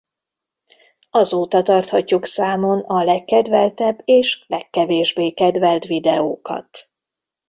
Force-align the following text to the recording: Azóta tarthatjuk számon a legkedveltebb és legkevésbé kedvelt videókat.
Azóta 1.09 1.61
tarthatjuk 1.63 2.25
számon 2.25 2.79
a 2.79 3.03
legkedveltebb 3.03 4.01
és 4.05 4.43
legkevésbé 4.47 5.31
kedvelt 5.31 5.85
videókat. 5.85 6.91